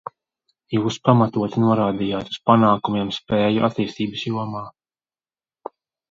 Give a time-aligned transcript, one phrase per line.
[0.75, 4.63] Jūs pamatoti norādījāt uz panākumiem spēju attīstības jomā.